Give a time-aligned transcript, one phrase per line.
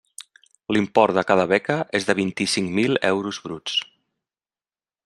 [0.75, 3.79] L'import de cada beca és de vint-i-cinc mil euros bruts.